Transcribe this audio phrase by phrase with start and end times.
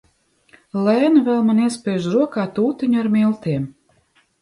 [0.87, 3.73] Lēna vēl man iespiež rokā tūtiņu ar miltiem.